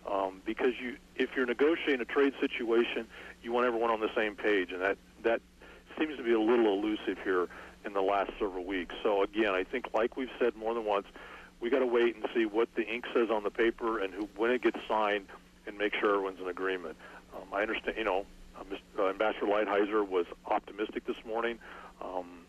[0.09, 3.05] um, because you if you're negotiating a trade situation,
[3.43, 5.41] you want everyone on the same page, and that that
[5.99, 7.47] seems to be a little elusive here
[7.87, 8.93] in the last several weeks.
[9.01, 11.07] So again, I think like we've said more than once,
[11.59, 14.29] we got to wait and see what the ink says on the paper and who
[14.35, 15.25] when it gets signed,
[15.65, 16.95] and make sure everyone's in agreement.
[17.35, 19.05] Um, I understand, you know, uh, Mr.
[19.05, 21.57] uh, Ambassador Lighthizer was optimistic this morning.
[22.01, 22.45] Um,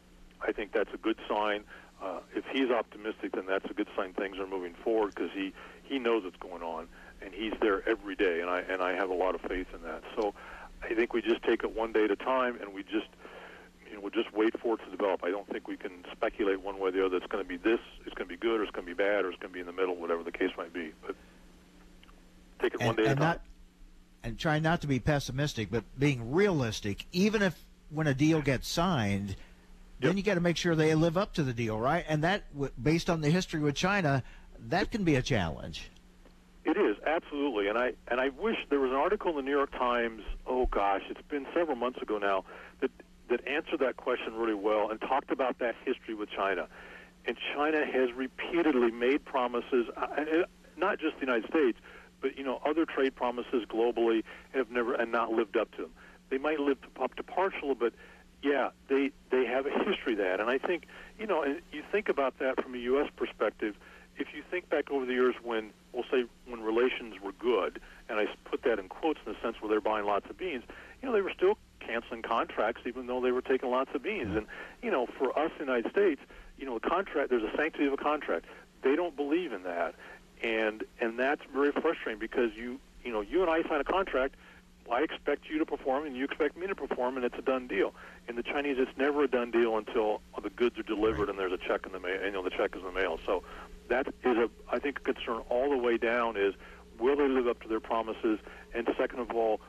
[0.46, 1.64] I think that's a good sign.
[2.02, 5.52] Uh, if he's optimistic, then that's a good sign things are moving forward because he
[5.82, 6.86] he knows what's going on
[7.22, 9.82] and he's there every day, and I and I have a lot of faith in
[9.82, 10.02] that.
[10.16, 10.34] So
[10.82, 13.08] I think we just take it one day at a time, and we just
[13.88, 15.24] you know we'll just wait for it to develop.
[15.24, 17.16] I don't think we can speculate one way or the other.
[17.16, 18.96] It's going to be this, it's going to be good, or it's going to be
[18.96, 20.92] bad, or it's going to be in the middle, whatever the case might be.
[21.06, 21.16] But
[22.60, 23.24] take it one and, day at a time.
[23.24, 23.40] not
[24.22, 27.06] and try not to be pessimistic, but being realistic.
[27.12, 27.58] Even if
[27.90, 29.36] when a deal gets signed,
[30.00, 32.04] then you got to make sure they live up to the deal, right?
[32.08, 32.44] And that,
[32.82, 34.22] based on the history with China,
[34.68, 35.90] that can be a challenge.
[36.64, 39.56] It is absolutely, and I and I wish there was an article in the New
[39.56, 40.22] York Times.
[40.46, 42.44] Oh gosh, it's been several months ago now
[42.80, 42.90] that
[43.28, 46.68] that answered that question really well and talked about that history with China.
[47.26, 50.24] And China has repeatedly made promises, uh,
[50.76, 51.78] not just the United States,
[52.20, 55.90] but you know other trade promises globally, have never and not lived up to them.
[56.30, 57.92] They might live up to partial, but
[58.42, 60.86] yeah, they they have a history of that, and I think
[61.18, 63.08] you know, and you think about that from a U.S.
[63.16, 63.76] perspective.
[64.16, 68.18] If you think back over the years when we'll say when relations were good, and
[68.18, 70.64] I put that in quotes in the sense where they're buying lots of beans,
[71.02, 74.36] you know, they were still canceling contracts even though they were taking lots of beans.
[74.36, 74.46] And
[74.82, 76.20] you know, for us in the United States,
[76.58, 78.46] you know, a contract there's a sanctity of a contract.
[78.82, 79.94] They don't believe in that,
[80.42, 84.34] and and that's very frustrating because you you know you and I sign a contract.
[84.90, 87.66] I expect you to perform, and you expect me to perform, and it's a done
[87.66, 87.94] deal.
[88.26, 91.52] In the Chinese, it's never a done deal until the goods are delivered and there's
[91.52, 92.14] a check in the mail.
[92.14, 93.18] And, you know, the check is in the mail.
[93.26, 93.42] So
[93.88, 96.36] that is a, I think, a concern all the way down.
[96.36, 96.54] Is
[96.98, 98.38] will they live up to their promises?
[98.74, 99.60] And second of all,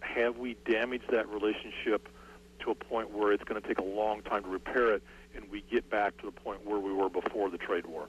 [0.00, 2.08] have we damaged that relationship
[2.60, 5.02] to a point where it's going to take a long time to repair it,
[5.34, 8.08] and we get back to the point where we were before the trade war?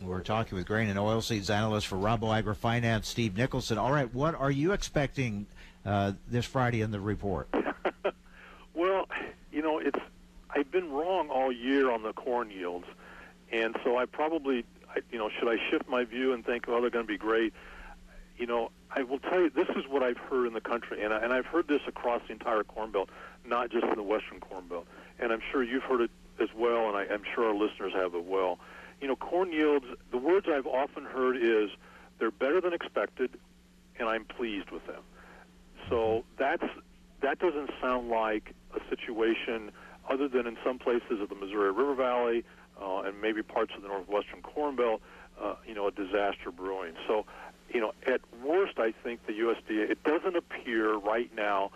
[0.00, 3.78] We're talking with grain and oilseeds analyst for Rabo AgriFinance, Steve Nicholson.
[3.78, 5.46] All right, what are you expecting
[5.84, 7.48] uh, this Friday in the report?
[8.78, 9.08] Well,
[9.50, 9.98] you know, it's
[10.50, 12.86] I've been wrong all year on the corn yields,
[13.50, 16.80] and so I probably, I, you know, should I shift my view and think, oh,
[16.80, 17.52] they're going to be great?
[18.38, 21.12] You know, I will tell you, this is what I've heard in the country, and,
[21.12, 23.10] I, and I've heard this across the entire Corn Belt,
[23.44, 24.86] not just in the Western Corn Belt.
[25.18, 28.14] And I'm sure you've heard it as well, and I, I'm sure our listeners have
[28.14, 28.58] as well.
[29.00, 31.70] You know, corn yields, the words I've often heard is
[32.18, 33.30] they're better than expected,
[33.98, 35.02] and I'm pleased with them.
[35.88, 36.64] So that's
[37.20, 39.72] that doesn't sound like a situation
[40.08, 42.44] other than in some places of the Missouri River Valley
[42.80, 45.00] uh, and maybe parts of the northwestern Corn Belt,
[45.40, 46.94] uh, you know, a disaster brewing.
[47.06, 47.26] So,
[47.72, 51.70] you know, at worst, I think the USDA, it doesn't appear right now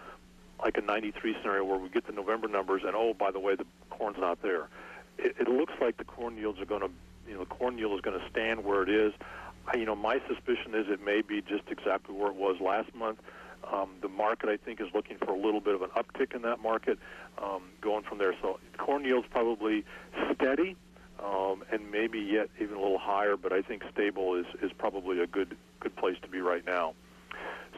[0.63, 3.57] like a 93 scenario where we get the November numbers and, oh, by the way,
[3.57, 4.69] the corn's not there.
[5.19, 6.91] It, it looks like the corn yields are going to,
[7.27, 9.13] you know, the corn yield is going to stand where it is.
[9.67, 12.95] I, you know, my suspicion is it may be just exactly where it was last
[12.95, 13.19] month.
[13.71, 16.43] Um, the market, I think, is looking for a little bit of an uptick in
[16.43, 16.99] that market
[17.39, 18.35] um, going from there.
[18.41, 19.85] So corn yield's probably
[20.35, 20.77] steady
[21.23, 25.21] um, and maybe yet even a little higher, but I think stable is, is probably
[25.21, 26.95] a good good place to be right now.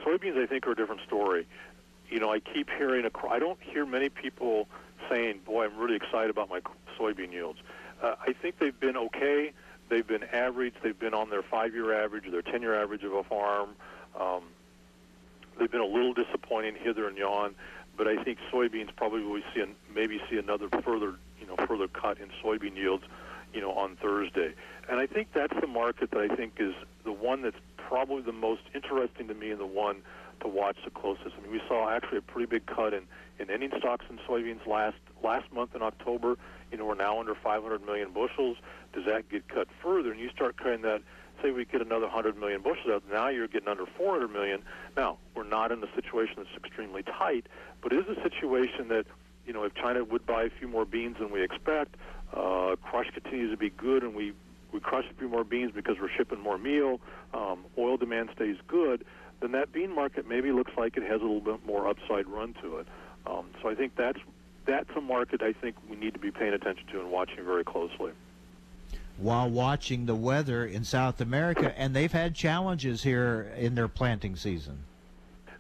[0.05, 1.47] Soybeans, I think, are a different story.
[2.11, 4.69] You know, I keep hearing, a, I don't hear many people
[5.11, 6.61] saying, boy, I'm really excited about my
[6.99, 7.59] soybean yields.
[8.03, 9.53] Uh, I think they've been okay.
[9.89, 10.75] They've been average.
[10.83, 13.71] They've been on their five-year average their 10-year average of a farm.
[14.19, 14.43] Um,
[15.59, 17.55] they've been a little disappointing hither and yon,
[17.97, 21.89] but I think soybeans probably will see an, maybe see another further you know further
[21.89, 23.05] cut in soybean yields,
[23.53, 24.55] you know, on Thursday.
[24.89, 27.57] And I think that's the market that I think is the one that's
[27.89, 30.03] probably the most interesting to me and the one
[30.41, 31.35] to watch the closest.
[31.39, 33.03] I mean, we saw actually a pretty big cut in,
[33.39, 36.37] in ending stocks in soybeans last last month in October.
[36.71, 38.57] You know, we're now under 500 million bushels.
[38.93, 40.11] Does that get cut further?
[40.11, 41.03] And you start cutting that
[41.45, 44.63] say we get another 100 million bushels out, now you're getting under 400 million.
[44.97, 47.47] Now, we're not in a situation that's extremely tight,
[47.83, 49.07] but it is a situation that,
[49.47, 51.97] you know, if China would buy a few more beans than we expect,
[52.33, 54.33] uh, crush continues to be good, and we,
[54.75, 57.01] we crush a few more beans because we're shipping more meal,
[57.33, 59.05] um, oil demand stays good,
[59.41, 62.55] then that bean market maybe looks like it has a little bit more upside run
[62.61, 62.87] to it.
[63.27, 64.19] Um, so I think that's
[64.67, 67.65] that's a market I think we need to be paying attention to and watching very
[67.65, 68.13] closely
[69.17, 74.35] while watching the weather in South America, and they've had challenges here in their planting
[74.35, 74.77] season.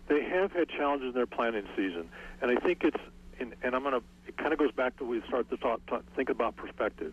[0.08, 2.08] They have had challenges in their planting season,
[2.42, 3.00] and I think it's
[3.38, 4.02] and, and I'm going to.
[4.26, 7.12] It kind of goes back to we start to talk, talk, think about perspective.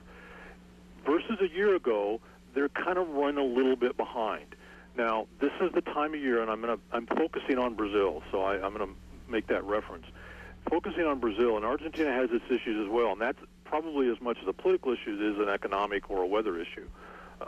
[1.05, 2.19] Versus a year ago,
[2.53, 4.55] they're kind of running a little bit behind.
[4.97, 6.83] Now, this is the time of year, and I'm going to.
[6.91, 10.05] I'm focusing on Brazil, so I, I'm going to make that reference.
[10.69, 14.37] Focusing on Brazil, and Argentina has its issues as well, and that's probably as much
[14.41, 16.87] as a political issue as an economic or a weather issue,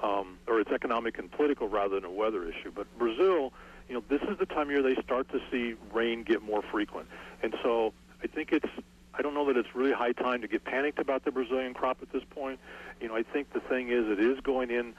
[0.02, 2.72] um, or it's economic and political rather than a weather issue.
[2.74, 3.52] But Brazil,
[3.90, 6.64] you know, this is the time of year they start to see rain get more
[6.72, 7.08] frequent,
[7.44, 8.70] and so I think it's.
[9.16, 12.00] I don't know that it's really high time to get panicked about the Brazilian crop
[12.02, 12.60] at this point.
[13.00, 14.94] You know, I think the thing is it is going in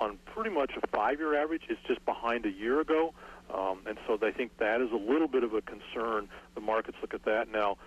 [0.00, 1.62] on pretty much a five-year average.
[1.68, 3.14] It's just behind a year ago,
[3.52, 6.28] um, and so I think that is a little bit of a concern.
[6.54, 7.78] The markets look at that now.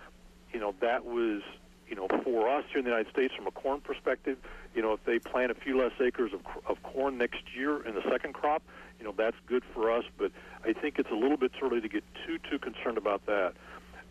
[0.52, 1.42] You know, that was
[1.88, 4.36] you know, for us here in the United States, from a corn perspective,
[4.74, 7.94] you know, if they plant a few less acres of, of corn next year in
[7.94, 8.62] the second crop,
[8.98, 10.04] you know, that's good for us.
[10.18, 10.32] But
[10.64, 13.54] I think it's a little bit early to get too too concerned about that.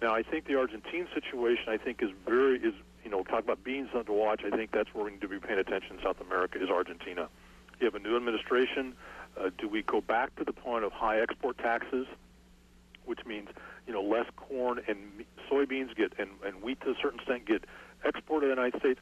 [0.02, 2.74] Now, I think the Argentine situation, I think, is very is
[3.08, 4.42] you know, talk about being something to watch.
[4.46, 7.30] I think that's where we need to be paying attention in South America is Argentina.
[7.80, 8.96] You have a new administration.
[9.40, 12.06] Uh, do we go back to the point of high export taxes,
[13.06, 13.48] which means
[13.88, 14.98] you know less corn and
[15.50, 17.64] soybeans get and, and wheat to a certain extent get
[18.04, 19.00] exported to the United States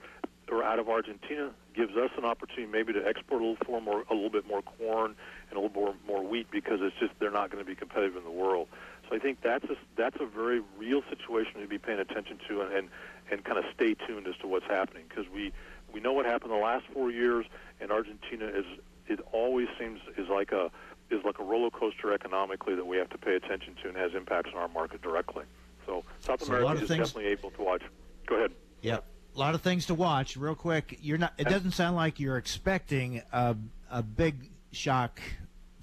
[0.51, 4.13] or out of Argentina gives us an opportunity maybe to export a little more a
[4.13, 5.15] little bit more corn
[5.49, 8.15] and a little more more wheat because it's just they're not going to be competitive
[8.15, 8.67] in the world.
[9.10, 12.62] So I think that's a, that's a very real situation to be paying attention to
[12.62, 12.89] and and,
[13.32, 15.52] and kind of stay tuned as to what's happening because we
[15.94, 17.46] we know what happened the last four years
[17.80, 18.65] and Argentina is
[19.08, 20.72] it always seems is like a
[21.12, 24.13] is like a roller coaster economically that we have to pay attention to and has
[24.13, 25.44] impacts on our market directly.
[25.86, 27.08] So South so America is things...
[27.08, 27.84] definitely able to watch.
[28.26, 28.52] Go ahead.
[28.82, 29.06] Yep.
[29.36, 30.38] A lot of things to watch.
[30.38, 31.34] Real quick, you're not.
[31.38, 33.56] It doesn't sound like you're expecting a
[33.91, 35.22] a big shock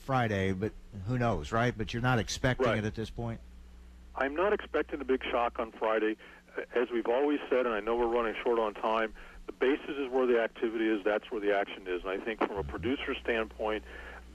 [0.03, 0.72] Friday, but
[1.07, 1.74] who knows, right?
[1.76, 2.78] But you're not expecting right.
[2.78, 3.40] it at this point.
[4.14, 6.16] I'm not expecting a big shock on Friday.
[6.74, 9.14] As we've always said, and I know we're running short on time,
[9.46, 11.03] the basis is where the activity is.
[11.05, 12.03] That's where the action is.
[12.03, 13.84] And I think from a producer standpoint,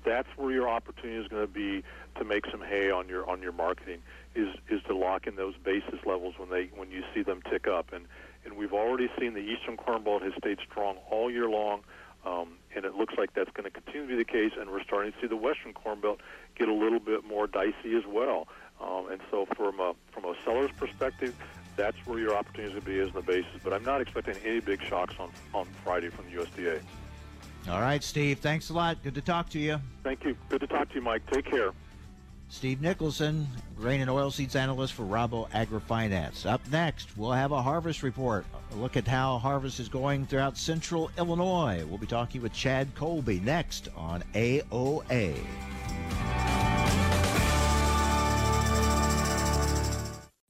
[0.03, 1.84] that's where your opportunity is going to be
[2.15, 4.01] to make some hay on your on your marketing
[4.36, 7.68] is is to lock in those basis levels when they when you see them tick
[7.68, 8.05] up and
[8.45, 11.82] and we've already seen the Eastern Corn Belt has stayed strong all year long.
[12.26, 14.84] Um, and it looks like that's going to continue to be the case, and we're
[14.84, 16.20] starting to see the Western Corn Belt
[16.57, 18.47] get a little bit more dicey as well.
[18.82, 21.36] Um, and so, from a from a seller's perspective,
[21.76, 23.51] that's where your opportunities to be is in the basis.
[23.63, 26.82] But I'm not expecting any big shocks on, on Friday from the USDA.
[27.70, 28.39] All right, Steve.
[28.39, 29.01] Thanks a lot.
[29.03, 29.80] Good to talk to you.
[30.03, 30.38] Thank you.
[30.49, 31.24] Good to talk to you, Mike.
[31.32, 31.72] Take care.
[32.50, 33.45] Steve Nicholson,
[33.76, 36.45] grain and oilseeds analyst for Rabo AgriFinance.
[36.45, 38.45] Up next, we'll have a harvest report.
[38.72, 41.84] A look at how harvest is going throughout central Illinois.
[41.86, 45.36] We'll be talking with Chad Colby next on AOA.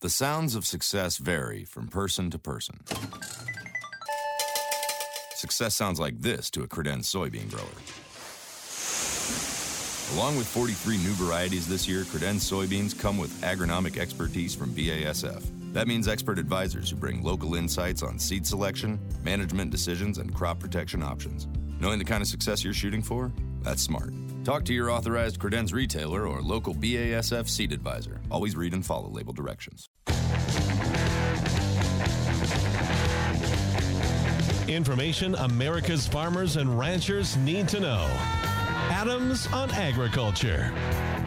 [0.02, 2.80] The sounds of success vary from person to person.
[5.34, 8.07] Success sounds like this to a credenz soybean grower.
[10.14, 15.44] Along with 43 new varieties this year, credenz soybeans come with agronomic expertise from BASF.
[15.74, 20.60] That means expert advisors who bring local insights on seed selection, management decisions, and crop
[20.60, 21.48] protection options.
[21.82, 23.34] Knowing the kind of success you're shooting for?
[23.62, 24.14] That's smart.
[24.46, 28.22] Talk to your authorized credenz retailer or local BASF seed advisor.
[28.32, 29.90] Always read and follow label directions.
[34.70, 38.37] Information America's farmers and ranchers need to know.
[38.98, 40.72] Adams on Agriculture.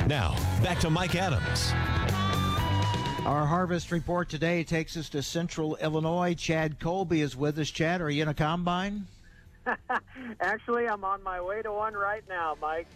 [0.09, 1.71] Now, back to Mike Adams.
[3.25, 6.35] Our harvest report today takes us to central Illinois.
[6.35, 7.71] Chad Colby is with us.
[7.71, 9.07] Chad, are you in a combine?
[10.41, 12.89] Actually, I'm on my way to one right now, Mike.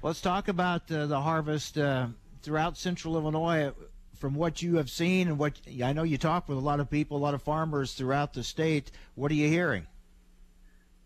[0.00, 2.06] Let's talk about uh, the harvest uh,
[2.42, 3.72] throughout central Illinois
[4.20, 6.88] from what you have seen and what I know you talk with a lot of
[6.88, 8.92] people, a lot of farmers throughout the state.
[9.16, 9.88] What are you hearing?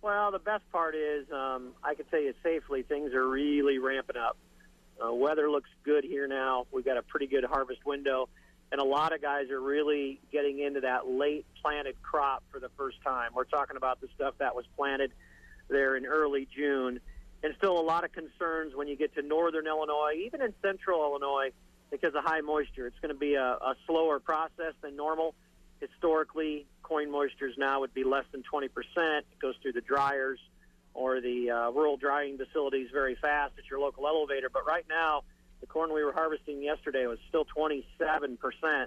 [0.00, 4.16] Well, the best part is um, I can tell you safely things are really ramping
[4.16, 4.36] up.
[5.04, 6.66] Uh, weather looks good here now.
[6.72, 8.28] We've got a pretty good harvest window,
[8.70, 12.68] and a lot of guys are really getting into that late planted crop for the
[12.76, 13.30] first time.
[13.34, 15.12] We're talking about the stuff that was planted
[15.68, 17.00] there in early June,
[17.42, 21.02] and still a lot of concerns when you get to northern Illinois, even in central
[21.02, 21.50] Illinois
[21.90, 22.86] because of high moisture.
[22.86, 25.34] It's going to be a, a slower process than normal.
[25.80, 28.68] Historically, coin moistures now would be less than 20%.
[28.96, 30.38] It goes through the dryers
[30.94, 34.48] or the uh, rural drying facilities very fast at your local elevator.
[34.52, 35.22] But right now,
[35.60, 38.86] the corn we were harvesting yesterday was still 27%.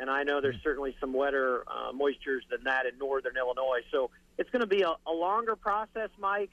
[0.00, 3.80] And I know there's certainly some wetter uh, moistures than that in northern Illinois.
[3.90, 6.50] So it's going to be a, a longer process, Mike.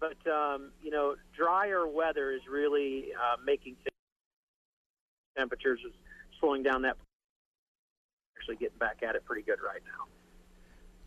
[0.00, 3.88] But, um, you know, drier weather is really uh, making things
[5.36, 5.92] temperatures is
[6.40, 6.96] slowing down that.
[8.48, 10.06] Actually, getting back at it pretty good right now.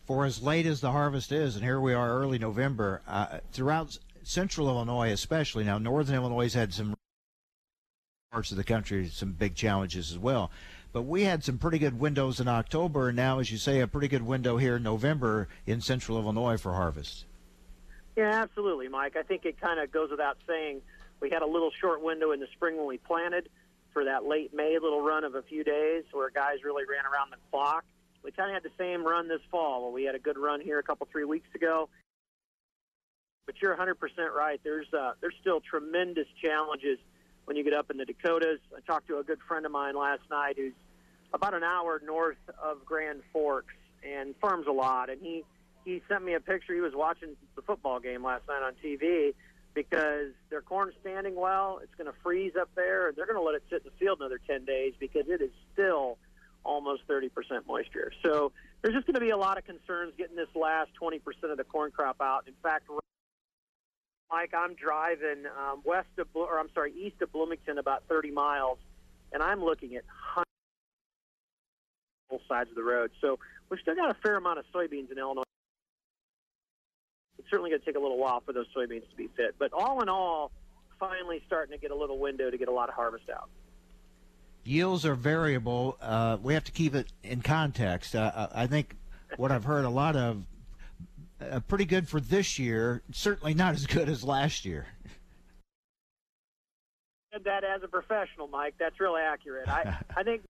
[0.05, 3.97] For as late as the harvest is, and here we are early November, uh, throughout
[4.21, 6.95] central Illinois, especially now, northern Illinois has had some
[8.31, 10.51] parts of the country some big challenges as well.
[10.93, 13.87] But we had some pretty good windows in October, and now, as you say, a
[13.87, 17.25] pretty good window here in November in central Illinois for harvest.
[18.15, 19.15] Yeah, absolutely, Mike.
[19.15, 20.81] I think it kind of goes without saying.
[21.21, 23.47] We had a little short window in the spring when we planted
[23.93, 27.31] for that late May little run of a few days where guys really ran around
[27.31, 27.83] the clock.
[28.23, 29.91] We kind of had the same run this fall.
[29.91, 31.89] We had a good run here a couple three weeks ago.
[33.45, 33.95] But you're 100%
[34.35, 34.59] right.
[34.63, 36.99] There's uh, there's still tremendous challenges
[37.45, 38.59] when you get up in the Dakotas.
[38.75, 40.73] I talked to a good friend of mine last night who's
[41.33, 43.73] about an hour north of Grand Forks
[44.03, 45.09] and farms a lot.
[45.09, 45.43] And he
[45.83, 46.75] he sent me a picture.
[46.75, 49.33] He was watching the football game last night on TV
[49.73, 51.79] because their corn's standing well.
[51.83, 53.97] It's going to freeze up there, and they're going to let it sit in the
[54.05, 56.17] field another 10 days because it is still
[56.63, 57.29] almost 30%
[57.67, 58.11] moisture.
[58.23, 58.51] So
[58.81, 61.19] there's just going to be a lot of concerns getting this last 20%
[61.49, 62.43] of the corn crop out.
[62.47, 62.89] In fact,
[64.31, 68.77] Mike, I'm driving um, west of, or I'm sorry, east of Bloomington about 30 miles,
[69.33, 70.47] and I'm looking at hundreds
[72.29, 73.11] both sides of the road.
[73.19, 75.43] So we've still got a fair amount of soybeans in Illinois
[77.41, 79.55] it's certainly going to take a little while for those soybeans to be fit.
[79.57, 80.51] But all in all,
[80.99, 83.49] finally starting to get a little window to get a lot of harvest out.
[84.63, 85.97] Yields are variable.
[85.99, 88.15] Uh, we have to keep it in context.
[88.15, 88.95] Uh, I think
[89.37, 90.45] what I've heard a lot of
[91.41, 93.01] uh, pretty good for this year.
[93.11, 94.85] Certainly not as good as last year.
[97.43, 98.75] That as a professional, Mike.
[98.77, 99.67] That's really accurate.
[99.67, 100.43] I I think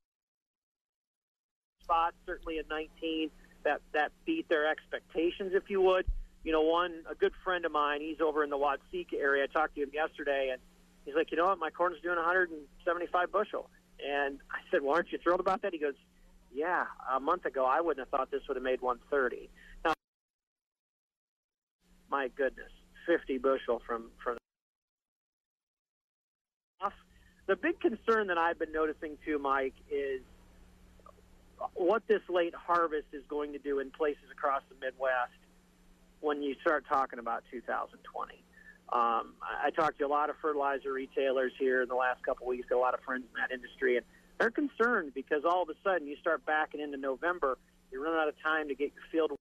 [1.82, 3.30] spots certainly in 19
[3.64, 6.06] that that beat their expectations, if you would
[6.44, 9.44] you know, one a good friend of mine, he's over in the Watseka area.
[9.44, 10.62] I talked to him yesterday, and
[11.06, 13.70] he's like, you know what, my corn's doing 175 bushel.
[14.04, 15.74] And I said, well, aren't you thrilled about that?
[15.74, 15.94] He goes,
[16.54, 16.86] yeah.
[17.12, 19.50] A month ago, I wouldn't have thought this would have made 130.
[19.86, 19.94] Now,
[22.10, 22.72] my goodness,
[23.06, 24.38] 50 bushel from from.
[27.48, 30.22] The big concern that I've been noticing too, Mike, is
[31.74, 35.34] what this late harvest is going to do in places across the Midwest
[36.22, 38.34] when you start talking about 2020.
[38.94, 42.46] Um, I, I talked to a lot of fertilizer retailers here in the last couple
[42.46, 44.06] of weeks, got a lot of friends in that industry, and
[44.40, 47.58] they're concerned because all of a sudden you start backing into November,
[47.92, 49.32] you run out of time to get your field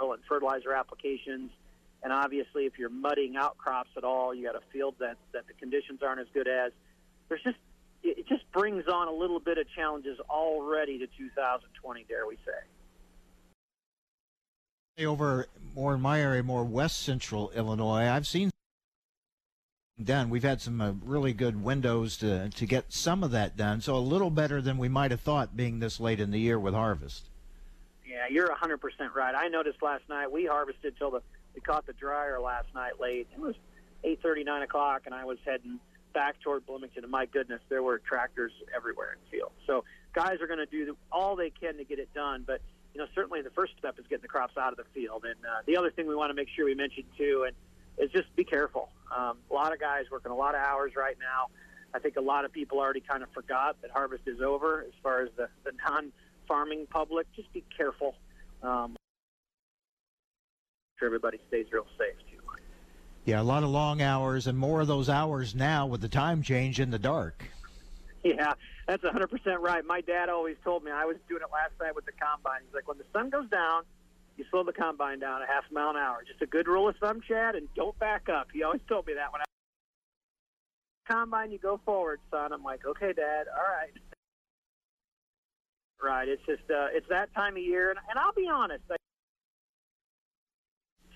[0.00, 1.50] and fertilizer applications.
[2.02, 5.48] And obviously, if you're mudding out crops at all, you got a field that, that
[5.48, 6.70] the conditions aren't as good as.
[7.28, 7.58] There's just
[8.04, 12.77] it just brings on a little bit of challenges already to 2020, dare we say.
[15.06, 18.50] Over more in my area, more west central Illinois, I've seen
[20.02, 20.30] done.
[20.30, 23.80] We've had some uh, really good windows to to get some of that done.
[23.80, 26.58] So a little better than we might have thought, being this late in the year
[26.58, 27.24] with harvest.
[28.06, 28.78] Yeah, you're 100%
[29.14, 29.34] right.
[29.34, 31.22] I noticed last night we harvested till the
[31.54, 33.28] we caught the dryer last night late.
[33.32, 33.54] It was
[34.04, 35.78] 8:30, 9 o'clock, and I was heading
[36.12, 37.04] back toward Bloomington.
[37.04, 39.52] And my goodness, there were tractors everywhere in the field.
[39.66, 42.60] So guys are going to do all they can to get it done, but
[42.94, 45.24] you know, certainly the first step is getting the crops out of the field.
[45.24, 47.54] And uh, the other thing we want to make sure we mention too, and
[47.98, 48.90] is just be careful.
[49.16, 51.46] Um, a lot of guys working a lot of hours right now.
[51.94, 54.92] I think a lot of people already kind of forgot that harvest is over as
[55.02, 57.26] far as the, the non-farming public.
[57.34, 58.14] Just be careful.
[58.62, 58.96] Um,
[60.98, 62.42] sure everybody stays real safe too.
[63.24, 66.42] Yeah, a lot of long hours and more of those hours now with the time
[66.42, 67.44] change in the dark.
[68.24, 68.54] Yeah,
[68.86, 69.84] that's 100% right.
[69.84, 72.60] My dad always told me, I was doing it last night with the combine.
[72.64, 73.84] He's like, when the sun goes down,
[74.36, 76.22] you slow the combine down a half mile an hour.
[76.26, 78.48] Just a good rule of thumb, Chad, and don't back up.
[78.52, 79.44] He always told me that when I
[81.10, 82.52] combine, you go forward, son.
[82.52, 83.92] I'm like, okay, Dad, all right.
[86.00, 86.28] Right.
[86.28, 88.84] It's just uh, it's that time of year, and, and I'll be honest.
[88.90, 88.96] I,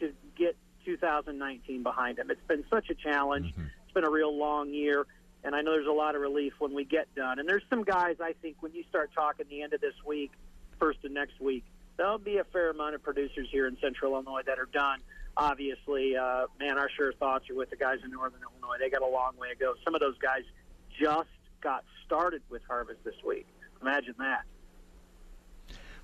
[0.00, 3.46] to get 2019 behind him, it's been such a challenge.
[3.52, 3.62] Mm-hmm.
[3.84, 5.06] It's been a real long year
[5.44, 7.38] and I know there's a lot of relief when we get done.
[7.38, 10.30] And there's some guys I think when you start talking the end of this week,
[10.78, 11.64] first of next week,
[11.96, 15.00] there'll be a fair amount of producers here in Central Illinois that are done.
[15.36, 18.76] Obviously, uh, man, our sure thoughts are with the guys in Northern Illinois.
[18.78, 19.74] They got a long way to go.
[19.84, 20.42] Some of those guys
[21.00, 21.28] just
[21.60, 23.46] got started with harvest this week.
[23.80, 24.42] Imagine that.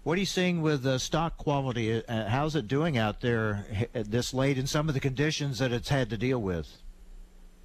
[0.03, 2.03] What are you seeing with the stalk quality?
[2.05, 5.91] Uh, how's it doing out there this late in some of the conditions that it's
[5.91, 6.79] had to deal with?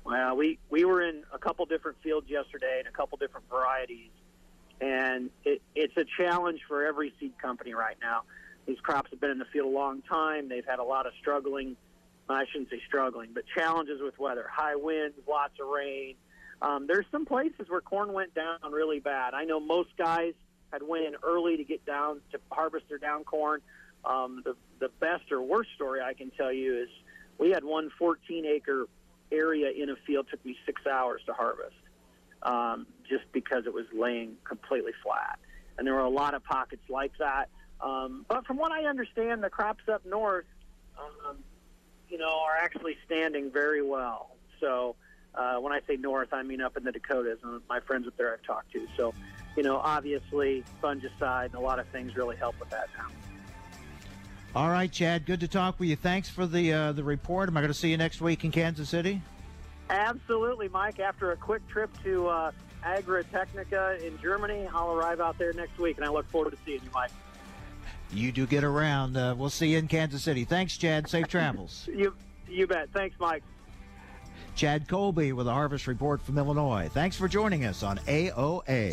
[0.06, 4.12] Well, we we were in a couple different fields yesterday and a couple different varieties,
[4.82, 8.24] and it, it's a challenge for every seed company right now.
[8.66, 10.50] These crops have been in the field a long time.
[10.50, 11.76] They've had a lot of struggling.
[12.30, 16.16] I shouldn't say struggling, but challenges with weather, high winds, lots of rain.
[16.62, 19.34] Um, there's some places where corn went down really bad.
[19.34, 20.34] I know most guys
[20.72, 23.62] had went in early to get down to harvest their down corn.
[24.06, 26.90] Um, the the best or worst story I can tell you is
[27.38, 28.88] we had one 14 acre
[29.34, 31.76] area in a field took me six hours to harvest,
[32.44, 35.40] um, just because it was laying completely flat.
[35.78, 37.50] And there were a lot of pockets like that.
[37.82, 40.46] Um, but from what I understand, the crops up north,
[40.98, 41.38] um,
[42.10, 44.36] you know, are actually standing very well.
[44.62, 44.96] So
[45.36, 48.16] uh, when I say north, I mean up in the Dakotas, and my friends up
[48.18, 48.88] there I've talked to.
[48.96, 49.14] So,
[49.58, 53.08] you know, obviously fungicide and a lot of things really help with that now.
[54.56, 55.26] All right, Chad.
[55.26, 55.96] Good to talk with you.
[55.96, 57.50] Thanks for the uh, the report.
[57.50, 59.20] Am I going to see you next week in Kansas City?
[59.90, 61.00] Absolutely, Mike.
[61.00, 62.52] After a quick trip to uh,
[62.84, 66.82] Agritechnica in Germany, I'll arrive out there next week, and I look forward to seeing
[66.84, 67.12] you, Mike.
[68.12, 69.18] You do get around.
[69.18, 70.46] Uh, we'll see you in Kansas City.
[70.46, 71.10] Thanks, Chad.
[71.10, 71.90] Safe travels.
[71.94, 72.14] you
[72.48, 72.90] you bet.
[72.94, 73.44] Thanks, Mike.
[74.56, 76.90] Chad Colby with a Harvest Report from Illinois.
[76.94, 78.92] Thanks for joining us on AOA.